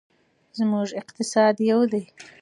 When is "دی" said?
1.91-2.03